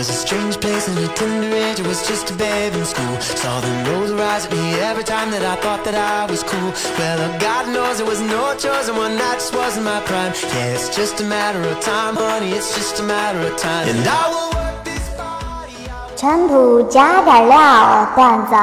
[0.00, 1.80] was a strange place and a tender age.
[1.80, 3.20] I was just a babe in school.
[3.20, 6.72] Saw the nose rise at me every time that I thought that I was cool.
[6.98, 10.32] Well, uh, God knows there was no choice, and one night just wasn't my prime.
[10.54, 12.52] Yeah, it's just a matter of time, honey.
[12.52, 13.88] It's just a matter of time.
[13.88, 16.16] And I will work this body out.
[16.16, 18.54] 尘土加点料，段子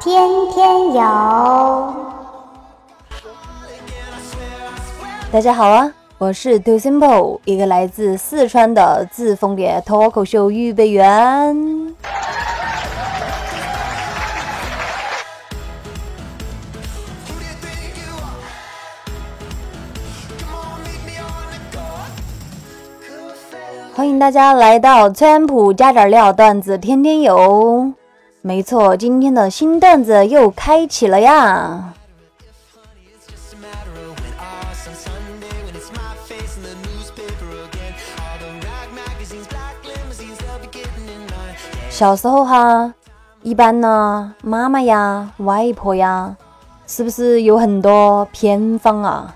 [0.00, 1.00] 天天有。
[5.32, 11.95] 大家好啊， 我是 Do Simple，一个来自四川的自封的脱口秀预备员。
[23.93, 27.93] 欢迎大家来到川普加点料段子天天有。
[28.41, 31.93] 没错，今天的新段子又开启了呀！
[41.89, 42.93] 小时候哈，
[43.41, 46.35] 一般呢，妈妈呀、外婆呀，
[46.85, 49.35] 是不是有很多偏方啊？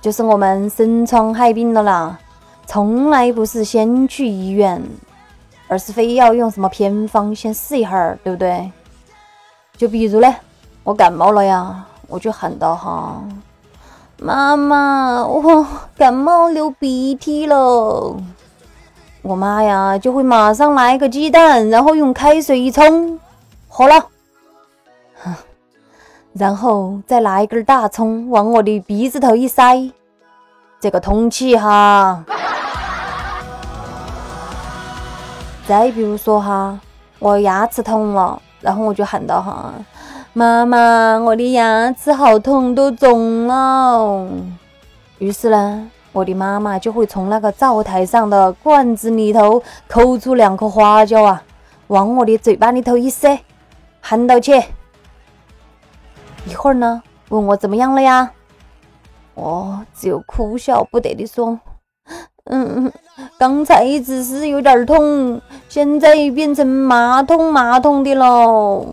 [0.00, 2.18] 就是我们生疮害病了啦，
[2.64, 4.82] 从来不是先去医院，
[5.68, 8.72] 而是非要用什么偏方先试一下，对不对？
[9.76, 10.34] 就比如嘞，
[10.82, 13.22] 我感冒了呀，我就喊到哈，
[14.18, 18.16] 妈妈，我感冒流鼻涕了。
[19.22, 23.20] 我妈呀，就会马上拿一个鸡蛋，然后用开水一冲，
[23.68, 24.06] 好了，
[26.32, 29.92] 然后再拿一根大葱往我的鼻子头一塞，
[30.80, 32.24] 这个通气哈。
[35.66, 36.78] 再比如说哈，
[37.18, 39.74] 我牙齿痛了，然后我就喊到哈，
[40.38, 44.28] 妈妈，我的牙齿好痛，都肿了。
[45.16, 51.42] 于是呢，我的妈妈就会从那个灶台上的罐子里头抠出两颗花椒啊，
[51.86, 53.40] 往我的嘴巴里头一塞，
[54.02, 54.62] 喊到去。
[56.44, 58.32] 一会儿呢，问我怎么样了呀？
[59.32, 61.58] 我只有哭笑不得的说
[62.44, 62.92] ：“嗯，
[63.38, 68.92] 刚才只是有点痛，现在变成麻痛麻痛的喽。”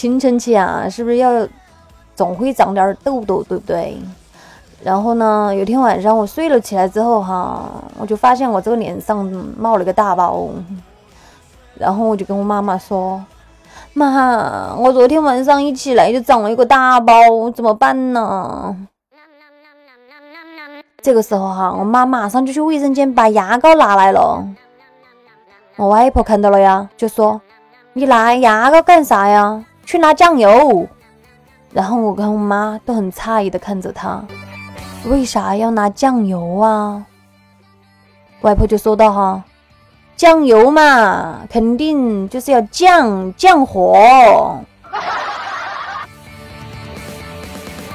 [0.00, 1.46] 青春期啊，是不是要
[2.16, 3.98] 总会长点痘痘，对不对？
[4.82, 7.68] 然后呢，有天晚上我睡了起来之后哈，
[7.98, 9.22] 我就发现我这个脸上
[9.58, 10.48] 冒了个大包，
[11.74, 13.22] 然后我就跟我妈妈说
[13.92, 17.12] ：“妈，我昨天晚上一起来就长了一个大包，
[17.54, 18.74] 怎么办呢？”
[21.02, 24.42] 这个时候哈，我妈马上就去卫生间把牙膏拿来了。
[25.76, 27.38] 我外婆看到了呀，就说
[27.92, 29.62] ：“你拿牙膏干啥呀？
[29.90, 30.86] 去拿酱油。”
[31.74, 34.24] 然后我跟我妈都很诧异的看着他，
[35.06, 37.04] 为啥要拿酱油啊？
[38.42, 39.42] 外婆就说道：“哈，
[40.16, 44.60] 酱油嘛，肯定就是要降降火。”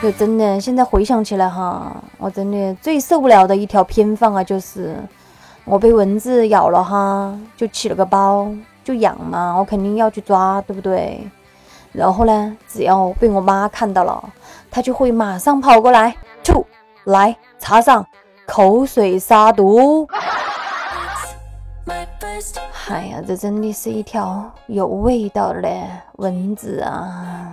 [0.03, 4.97] 就真的，现在回想起来哈，我真的最受不了的一条偏方啊，就是
[5.63, 8.49] 我被蚊子咬了哈，就起了个包，
[8.83, 11.25] 就痒嘛，我肯定要去抓，对不对？
[11.95, 14.23] 然后呢，只要被我妈看到了，
[14.69, 16.65] 她就会马上跑过来，就，
[17.05, 18.05] 来插上
[18.45, 20.07] 口水杀毒。
[22.89, 25.69] 哎呀，这真的是一条有味道的
[26.17, 27.51] 蚊子啊！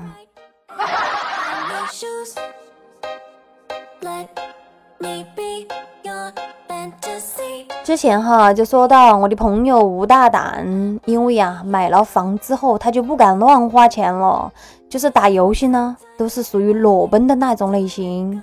[7.85, 10.65] 之前哈就说到我的朋友吴大胆，
[11.05, 14.51] 因为呀买了房之后，他就不敢乱花钱了，
[14.89, 18.41] 就是打游戏呢都是属于裸奔的那种类型。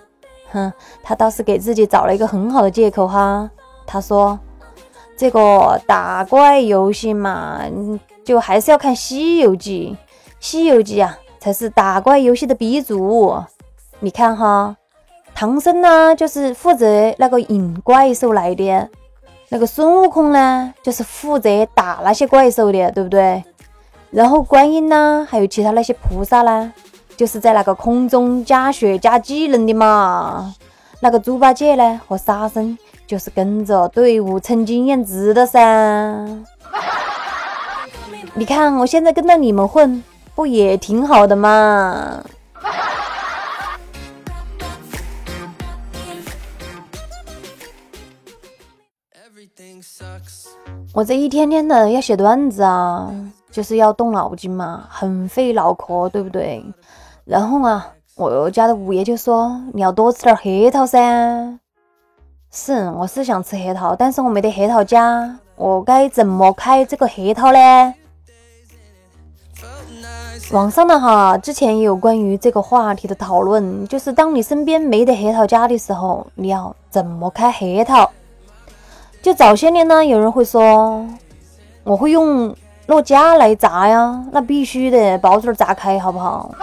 [0.51, 3.49] 哼，他倒是给自己找了一个很好的借口哈，
[3.87, 4.37] 他说
[5.15, 7.61] 这个打怪游戏嘛，
[8.25, 9.97] 就还是要看《西游记》，
[10.41, 13.41] 《西游记》啊才是打怪游戏的鼻祖。
[14.01, 14.75] 你看哈，
[15.33, 18.89] 唐僧呢就是负责那个引怪兽来的。
[19.51, 23.43] 那个孙悟空呢，就是负责打那些怪兽的，对不对？
[24.11, 26.71] 然后观音呢，还有其他那些菩萨呢，
[27.17, 30.53] 就是在那个空中加血加技能的嘛。
[31.01, 36.27] 那个猪八戒呢和沙僧就是跟着队伍蹭经验值的噻。
[38.35, 40.03] 你看我现在跟着你们混，
[40.35, 42.23] 不也挺好的嘛？
[50.91, 53.09] 我这一天天的要写段子啊，
[53.51, 56.65] 就是要动脑筋嘛，很费脑壳，对不对？
[57.25, 61.59] 然后啊，我家的五爷就说你要多吃点核桃噻。
[62.51, 67.93] 是，我是想吃核桃，但是我没得核桃夹，我该怎么开这个核桃呢？
[70.51, 78.09] 网上呢哈，之前也有关于这个话题的讨论，就是当你身边没得核桃夹的时候，你要怎么开核桃？
[79.21, 81.05] 就早些年呢，有人会说，
[81.83, 82.55] 我会用
[82.87, 86.49] 诺基亚来砸呀，那必须的，包子炸开好不好？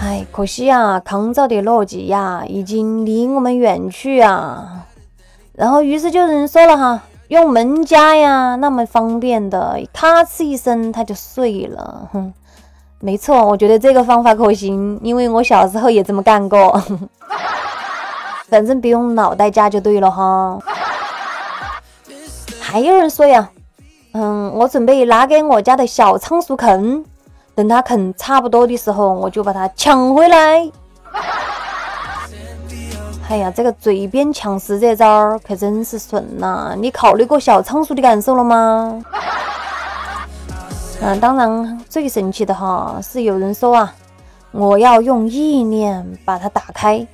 [0.00, 4.86] 哎，可惜啊，抗造的诺基亚已经离我们远去啊。
[5.54, 12.08] 然后，于是就有人说了哈，用门夹呀，那么方便的，咔哧一声它就碎了。
[12.12, 12.32] 哼，
[13.00, 16.80] 没错，我觉得这个方法可行，因为我小时候也这么干过。
[18.48, 20.58] 反正别用脑袋夹就对了哈。
[22.60, 23.50] 还有人说呀，
[24.12, 27.04] 嗯，我准备拿给我家的小仓鼠啃，
[27.54, 30.70] 等它啃差不多的时候，我就把它抢回来。
[33.28, 36.74] 哎呀，这个嘴边抢食这招可真是损呐！
[36.78, 39.04] 你考虑过小仓鼠的感受了吗？
[41.02, 43.94] 嗯，当然最神奇的哈是有人说啊，
[44.50, 47.06] 我要用意念把它打开。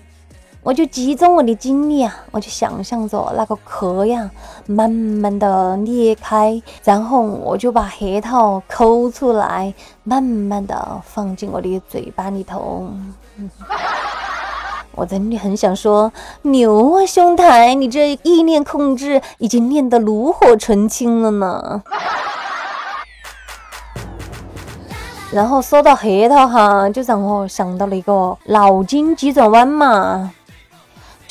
[0.65, 4.31] 我就集中我的精力啊，我就想象着那个壳呀，
[4.67, 9.75] 慢慢的裂开，然后我就把核桃抠出来，
[10.05, 12.89] 慢慢的放进我的嘴巴里头。
[14.97, 21.83] 我真的很想说，牛啊，兄台，你这意念控制已经练得炉火纯青了呢。
[25.31, 30.33] 然后说到核桃哈，就让我想到了一个脑筋急转弯嘛。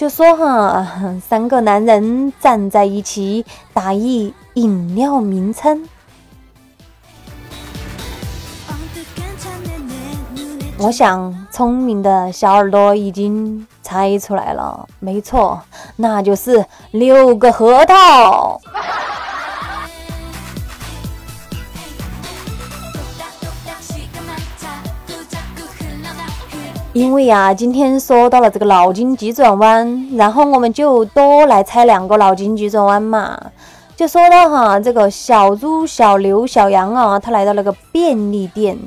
[0.04, 0.86] 就说哈，
[1.26, 5.88] 三个男人站在一起打一饮料名称。
[10.78, 15.62] 我想聪明的小耳朵已经猜出来了，没错，
[15.96, 18.60] 那就是六个核桃。
[26.94, 33.36] 因为呀，今天说到了这个脑筋急转弯，然后我们就多来猜两个脑筋急转弯嘛。
[33.96, 38.78] 就说到哈，这个小猪、小牛、小羊啊，他来到那个便利店，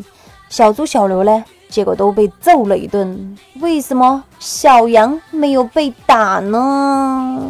[0.48, 3.36] 小猪、小牛呢，结果都被揍了一顿。
[3.60, 7.42] 为什么小羊没有被打呢？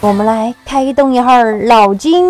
[0.00, 2.24] 我们来开动一下脑筋。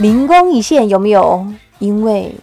[0.00, 1.46] 灵光一现，有没有？
[1.78, 2.34] 因为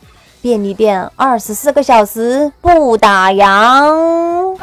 [0.44, 4.56] 便利店二十四个小时不打烊。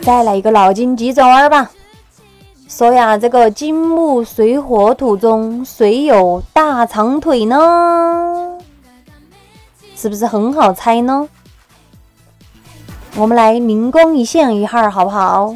[0.00, 1.70] 再来一个脑筋急转弯吧。
[2.66, 8.58] 说呀，这个金木水火土中谁有大长腿呢？
[9.94, 11.28] 是不是很好猜呢？
[13.16, 15.54] 我们来灵光一现一下，好不好？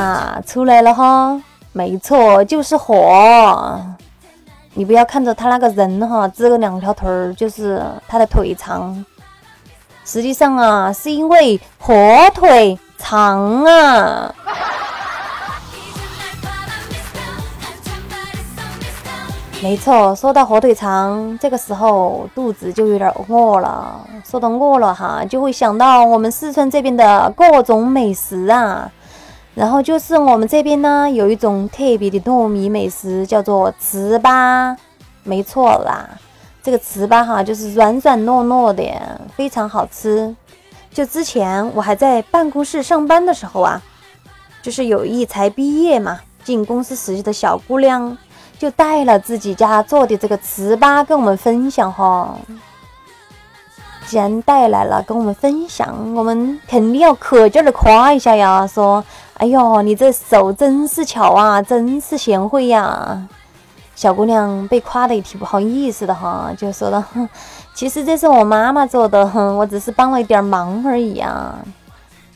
[0.00, 1.38] 啊，出来了哈！
[1.72, 3.78] 没错，就是火。
[4.72, 9.04] 你不要看着他那个人哈，只有两条腿儿，就是他的腿长。
[10.06, 11.92] 实际上啊，是因为火
[12.34, 14.34] 腿长啊。
[19.62, 24.00] 没错，说到火腿肠，这个时候肚子就有点饿了。
[24.24, 28.90] 说到饿了哈，就会想到我们四川这边的各种美食啊。
[29.52, 34.76] 然后就是我们这边呢，有一种特别的糯米美食，叫做糍粑。
[35.24, 36.08] 没错啦，
[36.62, 38.82] 这个糍粑哈，就是软软糯糯的，
[39.36, 40.34] 非常好吃。
[40.92, 43.82] 就之前我还在办公室上班的时候啊，
[44.62, 48.16] 就是有一才毕业嘛，进公司实习的小姑娘，
[48.56, 52.34] 就带了自己家做的这个糍粑跟我们分享哈。
[54.06, 59.04] 既然带来了跟我们分享，我们肯定要可劲儿的夸一下呀，说。
[59.40, 63.26] 哎呦，你这手真是巧啊，真是贤惠呀！
[63.94, 67.02] 小姑娘被夸的也挺不好意思的哈，就说了，
[67.72, 69.24] 其实这是我妈妈做的，
[69.56, 71.58] 我只是帮了一点忙而已啊。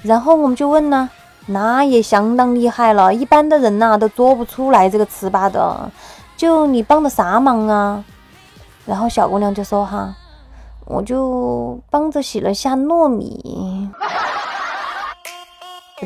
[0.03, 1.11] 然后我们就问呢，
[1.45, 5.91] 那也相当厉害了，一般的人呐都做不出来这个糍粑的，
[6.39, 8.03] 就你帮的啥忙啊？
[8.87, 10.15] 然后小姑娘就说哈，
[10.87, 13.91] 我就帮着洗了下糯米。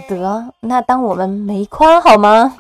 [0.09, 2.55] 得，那当我们没夸好吗？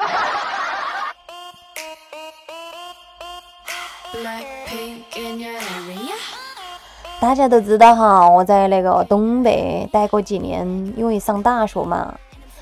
[7.20, 10.64] 大家都知道哈，我在那个东北待过几年，
[10.96, 12.14] 因为上大学嘛。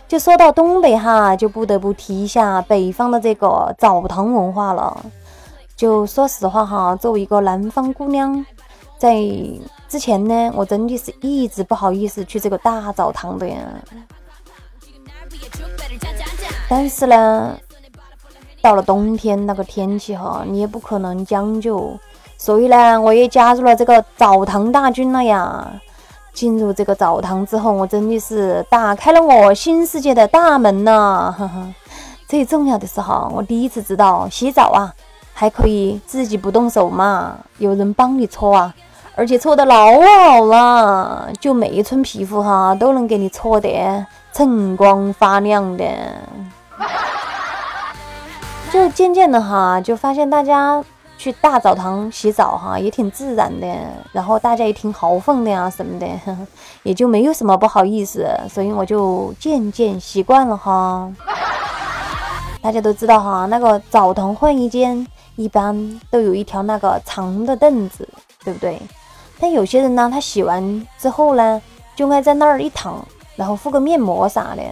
[0.08, 5.04] 就说到东北哈，就不得不提一下北方的这个澡堂文化了。
[5.76, 8.44] 就说实话哈，作为一个南方姑娘，
[8.96, 9.16] 在
[9.88, 13.58] 之前呢，我真的是一直不好意思去这个大澡堂的呀。
[16.68, 17.56] 但是呢，
[18.60, 21.98] 到了冬天那个天气哈，你也不可能将就，
[22.36, 25.80] 所以呢，我也加入了这个澡堂大军了呀。
[26.32, 31.34] 进入这个澡堂之后，我真的是打开了我新世界的大门呐！
[32.28, 34.92] 最重要的是哈，我第一次知道洗澡啊，
[35.32, 38.74] 还可以自己不动手嘛，有人帮你搓啊，
[39.14, 44.04] 而且搓的老好了，就每一寸皮肤哈都能给你搓得
[44.34, 45.86] 锃光发亮的。
[48.76, 50.84] 就渐渐的哈，就发现大家。
[51.18, 53.66] 去大澡堂洗澡哈，也挺自然的，
[54.12, 56.06] 然后大家也挺豪放的呀什么的，
[56.84, 61.10] 也就没有什么不好意思，所以我就渐渐习惯了哈。
[62.60, 65.06] 大家都知道哈，那个澡堂换衣间
[65.36, 68.06] 一般都有一条那个长的凳子，
[68.44, 68.78] 对不对？
[69.40, 71.62] 但有些人呢，他洗完之后呢，
[71.96, 73.02] 就爱在那儿一躺，
[73.36, 74.62] 然后敷个面膜啥的。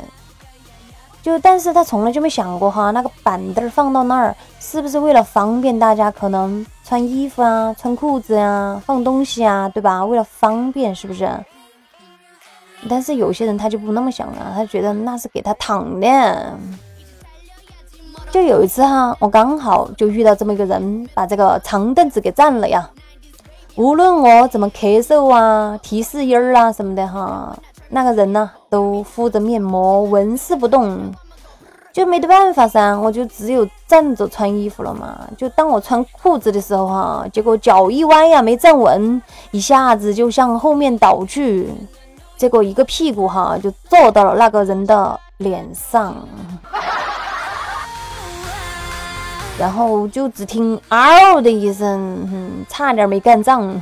[1.24, 10.04] 就，但是他从来就没想过哈，那个板凳放到那儿，是不是为了方便大家可能穿衣服啊、穿裤子呀、放东西啊，对吧？
[10.04, 11.26] 为了方便，是不是？
[12.90, 16.58] 但是有些人他就不那么想啊，他觉得那是给他躺的。
[18.30, 22.90] 就有一次哈，我刚好就遇到这么一个人，把这个长凳子给占了呀。
[23.76, 27.56] 无论我怎么咳嗽啊、提示音儿啊什么的哈。
[27.94, 31.12] 那个人呢，都敷着面膜，纹丝不动，
[31.92, 35.16] 就没得办法噻，我就只有站着穿衣服了嘛。
[35.38, 39.22] 就当我穿裤子的时候哈，结果脚一歪呀，没站稳，
[39.52, 41.72] 一下子就向后面倒去，
[42.36, 46.16] 结果一个屁股哈就坐到了那个人的脸上，
[49.56, 53.80] 然后就只听嗷的一声，差点没干仗。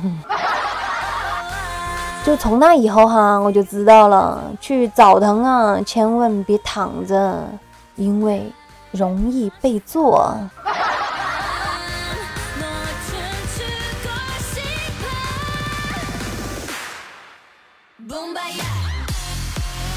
[2.25, 7.43] 就从那以后哈，我就知道了，去澡堂啊，千万别躺着，
[7.97, 8.49] 因为
[8.91, 10.33] 容易被坐。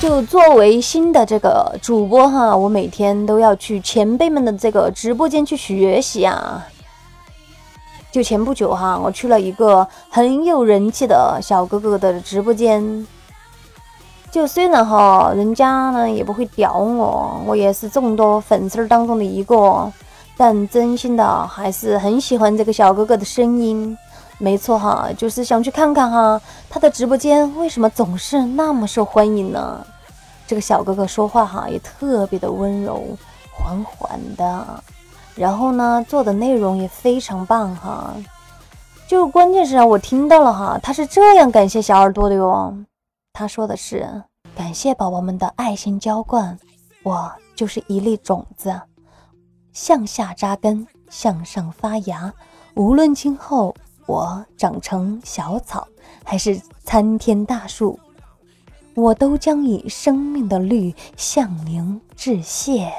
[0.00, 6.66] 就作为新的这个主播哈，我每天都要去前辈们的这个直播间去学习啊。
[8.13, 13.07] 就前不久哈，我去了一个很有人气的小哥哥的直播间。
[14.31, 19.91] 就虽然哈，人家呢也不会屌我，我也是众多粉丝当中的一个，
[20.37, 23.97] 但真心的还是很喜欢这个小哥哥的声音。
[24.39, 29.87] 没错哈，就是想去看看哈，他的直播间为什么总是那么受欢迎呢？
[30.47, 33.05] 这个小哥哥说话哈也特别的温柔，
[33.53, 34.83] 缓缓的。
[35.37, 38.14] 然后呢，做的内容也非常棒哈，
[39.07, 42.75] 就关键是啊，我听到了哈，他是这样感谢小耳朵的哟。
[43.35, 44.23] 他说的是
[44.55, 46.59] 感谢宝宝们的爱心浇灌，
[47.02, 48.81] 我就是一粒种子，
[49.75, 52.33] 向下扎根，向上发芽。
[52.75, 53.75] 无论今后
[54.07, 55.87] 我长成小草，
[56.25, 58.00] 还是参天大树，
[58.95, 62.90] 我都将以生命的绿向您致谢。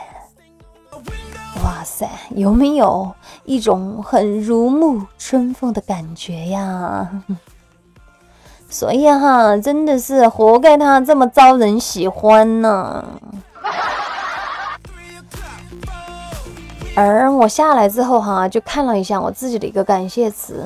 [1.67, 3.12] 哇塞，有没有
[3.43, 7.09] 一种很如沐春风的感觉呀？
[8.69, 13.03] 所以哈，真的是活该他这么招人喜欢呢。
[16.95, 20.65] 而我下来之后哈，就看了一下我自己的一个感谢词，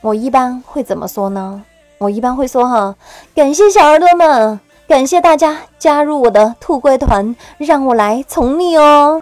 [0.00, 1.62] 我一般会怎么说呢？
[1.98, 2.94] 我一般会说哈，
[3.34, 9.20] 感谢小耳朵们，感谢大家加入我的兔乖团，让我来宠你哦。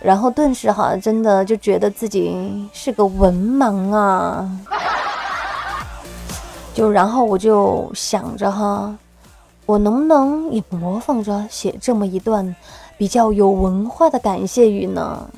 [0.00, 4.48] 然后顿时哈，真的就觉得自己是个文盲啊！
[6.74, 8.96] 就然后我就想着哈，
[9.66, 12.54] 我能不能也模仿着写这么一段
[12.96, 15.28] 比较有文化的感谢语呢？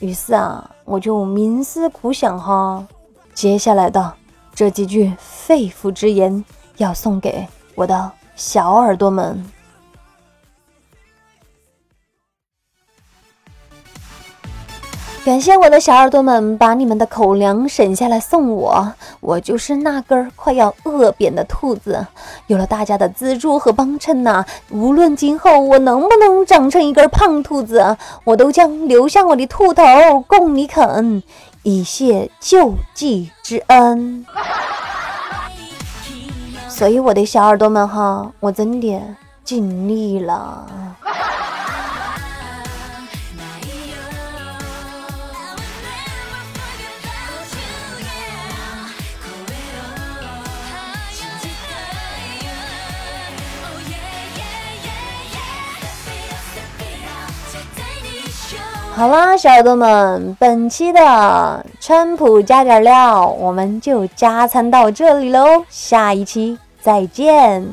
[0.00, 2.86] 于是啊，我就冥思苦想哈，
[3.32, 4.12] 接下来的
[4.54, 6.44] 这几句肺腑之言
[6.76, 9.42] 要送给我的小耳朵们。
[15.22, 22.06] 感谢我的小耳朵们把你们的口粮省下来送我，我就是那根快要饿扁的兔子。
[22.46, 29.84] 有了大家的资助和帮衬呐，无论今后我能不能长成一根胖兔子，我都将留下我的兔头
[30.26, 31.22] 供你啃，
[31.62, 34.24] 以谢救济之恩。
[36.66, 39.00] 所以我的小耳朵们哈，我真的。
[39.42, 40.64] 尽力了。
[58.96, 67.66] 好啦，小耳朵们，本期的川普加点料，我们就加餐到这里喽，下一期再见。